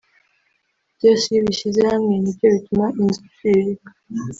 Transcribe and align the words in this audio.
byose 0.97 1.23
iyo 1.27 1.39
ubishyize 1.41 1.81
hamwe 1.91 2.13
nibyo 2.17 2.47
bituma 2.53 2.85
inzu 2.99 3.19
iciririka 3.29 3.89